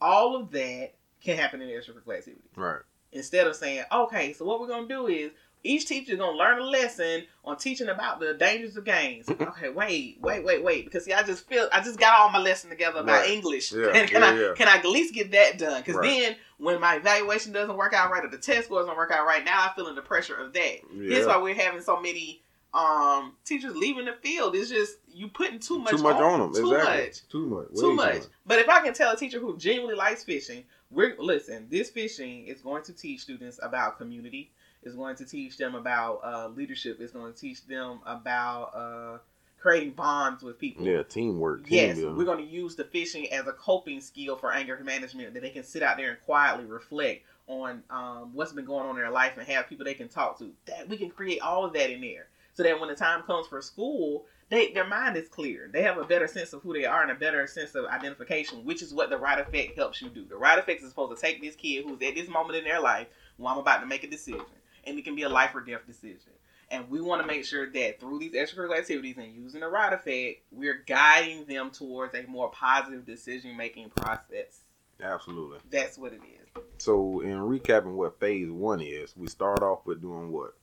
[0.00, 2.50] All of that can happen in extracurricular activities.
[2.56, 2.80] Right.
[3.12, 5.32] Instead of saying, okay, so what we're gonna do is
[5.62, 9.28] each teacher is gonna learn a lesson on teaching about the dangers of games.
[9.28, 12.38] okay, wait, wait, wait, wait, because see, I just feel I just got all my
[12.38, 13.30] lesson together about right.
[13.30, 13.72] English.
[13.72, 14.52] Yeah, can, can yeah, I yeah.
[14.56, 15.80] can I at least get that done?
[15.82, 16.08] Because Right.
[16.08, 19.26] then when my evaluation doesn't work out right or the test scores don't work out
[19.26, 20.76] right, now I'm feeling the pressure of that.
[20.92, 21.26] Here's Yeah.
[21.26, 22.42] why we're having so many
[22.72, 24.54] um teachers leaving the field.
[24.54, 26.54] It's just you putting too much Too much on them.
[26.54, 27.02] Too exactly.
[27.06, 27.68] much Too much.
[27.72, 28.22] Way too much.
[28.46, 31.66] But if I can tell a teacher who genuinely likes fishing, we're listen.
[31.70, 34.50] This fishing is going to teach students about community.
[34.82, 36.98] It's going to teach them about uh, leadership.
[37.00, 39.18] It's going to teach them about uh,
[39.58, 40.86] creating bonds with people.
[40.86, 41.66] Yeah, teamwork.
[41.66, 42.16] Team Yes, building.
[42.16, 45.50] we're going to use the fishing as a coping skill for anger management that they
[45.50, 49.10] can sit out there and quietly reflect on um, what's been going on in their
[49.10, 50.50] life and have people they can talk to.
[50.66, 53.46] That we can create all of that in there, so that when the time comes
[53.46, 55.70] for school, they their mind is clear.
[55.72, 58.64] They have a better sense of who they are and a better sense of identification,
[58.64, 60.24] which is what the right effect helps you do.
[60.24, 62.80] The right effect is supposed to take this kid who's at this moment in their
[62.80, 63.06] life,
[63.38, 64.44] well, I'm about to make a decision,
[64.84, 66.32] and it can be a life or death decision.
[66.72, 69.92] And we want to make sure that through these extracurricular activities and using the right
[69.92, 74.60] effect, we're guiding them towards a more positive decision making process.
[75.02, 75.58] Absolutely.
[75.70, 76.62] That's what it is.
[76.78, 80.54] So, in recapping what phase one is, we start off with doing what?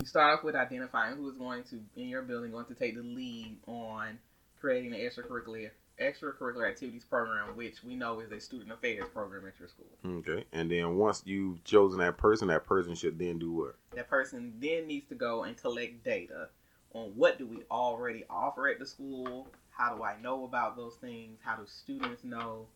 [0.00, 2.96] You start off with identifying who is going to in your building going to take
[2.96, 4.18] the lead on
[4.60, 5.70] creating an extracurricular
[6.00, 9.86] extracurricular activities program, which we know is a student affairs program at your school.
[10.04, 10.44] Okay.
[10.52, 13.76] And then once you've chosen that person, that person should then do what?
[13.94, 16.48] That person then needs to go and collect data
[16.92, 20.96] on what do we already offer at the school, how do I know about those
[20.96, 22.66] things, how do students know,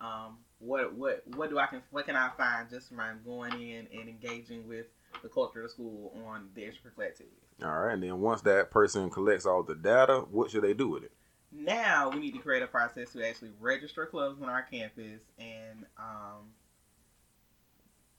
[0.00, 3.86] um, what what what do I can what can I find just from going in
[3.92, 4.86] and engaging with
[5.22, 7.38] the culture of the school on the extracurricular activities.
[7.62, 7.94] All right.
[7.94, 11.12] And then once that person collects all the data, what should they do with it?
[11.52, 15.86] now we need to create a process to actually register clubs on our campus and
[15.98, 16.50] um,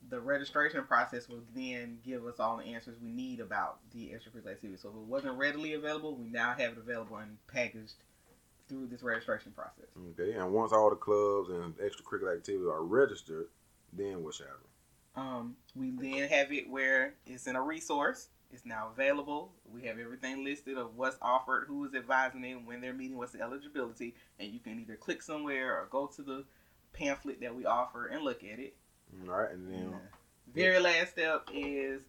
[0.10, 4.52] the registration process will then give us all the answers we need about the extracurricular
[4.52, 7.96] activity so if it wasn't readily available we now have it available and packaged
[8.68, 10.34] through this registration process Okay.
[10.34, 13.48] And once all the clubs and extracurricular activities are registered,
[13.94, 14.62] then what should happen?
[15.18, 20.00] Um, we then have it where it's in a resource it's now available we have
[20.00, 24.16] everything listed of what's offered who is advising them when they're meeting what's the eligibility
[24.40, 26.46] and you can either click somewhere or go to the
[26.94, 28.76] pamphlet that we offer and look at it
[29.28, 29.52] All right.
[29.52, 29.94] And then,
[30.54, 32.02] very last step is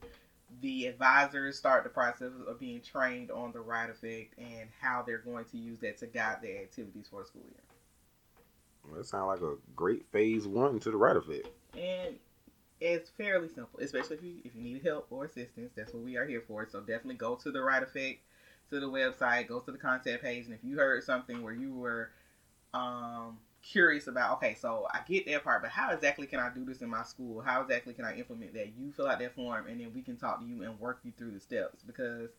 [0.62, 5.18] the advisors start the process of being trained on the right effect and how they're
[5.18, 7.60] going to use that to guide their activities for the school year.
[8.84, 11.48] well, that sounds like a great phase one to the right effect.
[11.76, 12.16] And
[12.80, 15.72] it's fairly simple, especially if you if you need help or assistance.
[15.76, 16.66] That's what we are here for.
[16.70, 18.20] So definitely go to the right effect,
[18.70, 21.74] to the website, go to the contact page, and if you heard something where you
[21.74, 22.10] were
[22.74, 26.64] um, curious about, okay, so I get that part, but how exactly can I do
[26.64, 27.40] this in my school?
[27.40, 28.68] How exactly can I implement that?
[28.78, 31.12] You fill out that form, and then we can talk to you and work you
[31.16, 32.30] through the steps because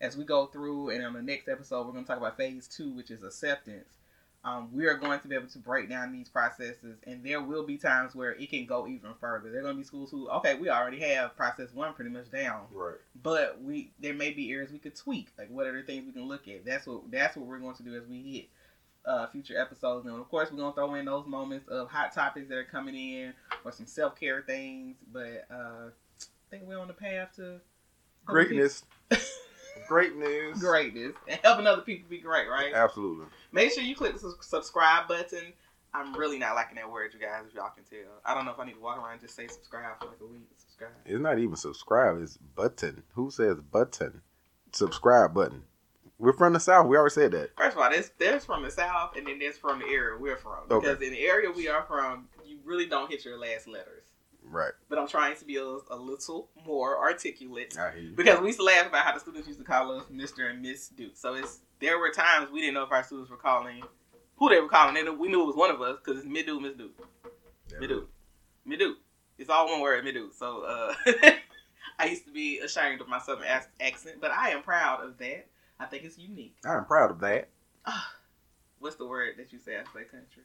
[0.00, 2.66] as we go through, and on the next episode, we're going to talk about phase
[2.68, 3.96] two, which is acceptance.
[4.44, 7.64] Um, we are going to be able to break down these processes, and there will
[7.64, 9.50] be times where it can go even further.
[9.50, 12.30] There are going to be schools who, okay, we already have process one pretty much
[12.30, 12.96] down, Right.
[13.22, 15.28] but we there may be areas we could tweak.
[15.38, 16.66] Like what are the things we can look at?
[16.66, 18.48] That's what that's what we're going to do as we hit
[19.06, 20.06] uh, future episodes.
[20.06, 22.94] And of course, we're gonna throw in those moments of hot topics that are coming
[22.94, 23.32] in
[23.64, 24.96] or some self care things.
[25.10, 25.88] But uh,
[26.20, 27.60] I think we're on the path to
[28.26, 28.84] Greatness.
[29.88, 30.60] Greatness.
[30.60, 32.48] greatness and helping other people be great.
[32.48, 32.72] Right.
[32.74, 33.26] Absolutely.
[33.52, 35.52] Make sure you click the subscribe button.
[35.94, 37.44] I'm really not liking that word, you guys.
[37.48, 39.36] If y'all can tell, I don't know if I need to walk around and just
[39.36, 40.48] say subscribe for like a week.
[40.56, 40.90] Subscribe.
[41.06, 42.20] It's not even subscribe.
[42.20, 43.04] It's button.
[43.14, 44.22] Who says button?
[44.72, 45.62] Subscribe button.
[46.18, 46.86] We're from the south.
[46.86, 47.56] We already said that.
[47.56, 50.36] First of all, there's there's from the south, and then there's from the area we're
[50.36, 50.64] from.
[50.70, 50.86] Okay.
[50.86, 54.03] Because in the area we are from, you really don't hit your last letters.
[54.54, 54.72] Right.
[54.88, 58.64] But I'm trying to be a, a little more articulate I because we used to
[58.64, 61.16] laugh about how the students used to call us Mister and Miss Duke.
[61.16, 63.82] So it's there were times we didn't know if our students were calling
[64.36, 64.94] who they were calling.
[64.94, 66.92] They knew, we knew it was one of us because it's Midu, Miss Duke,
[67.80, 68.04] Midu,
[68.66, 68.92] Midu.
[69.38, 70.32] It's all one word, Midu.
[70.32, 70.94] So uh,
[71.98, 75.18] I used to be ashamed of my southern ac- accent, but I am proud of
[75.18, 75.48] that.
[75.80, 76.56] I think it's unique.
[76.64, 77.48] I'm proud of that.
[78.78, 79.76] What's the word that you say?
[79.76, 80.44] I say country.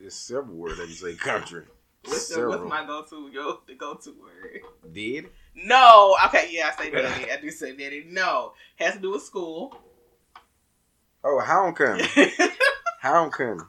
[0.00, 1.64] There's several words that you say country.
[2.04, 3.30] What's, the, what's my go-to?
[3.32, 4.92] Yo, the go-to word.
[4.92, 5.30] Did?
[5.54, 6.16] No.
[6.26, 6.48] Okay.
[6.50, 7.30] Yeah, I say daddy.
[7.30, 8.06] I do say daddy.
[8.08, 9.76] No, has to do with school.
[11.24, 12.04] Oh, homecoming.
[13.00, 13.60] homecoming.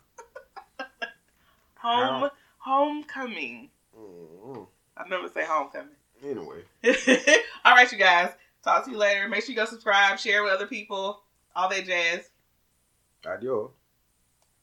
[1.76, 3.70] Home, homecoming.
[3.98, 5.96] mm I never say homecoming.
[6.24, 6.64] Anyway.
[7.66, 8.32] All right, you guys.
[8.64, 9.28] Talk to you later.
[9.28, 11.22] Make sure you go subscribe, share with other people,
[11.54, 12.30] all that jazz.
[13.26, 13.72] Adios.